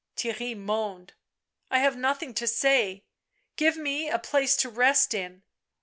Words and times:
Theirry 0.17 0.57
moaned." 0.57 1.13
I 1.69 1.77
have 1.77 1.95
nothing 1.95 2.33
to 2.33 2.47
say— 2.47 3.03
give 3.55 3.77
me 3.77 4.09
a 4.09 4.17
place 4.17 4.57
to 4.57 4.69
rest 4.71 5.13
in." 5.13 5.43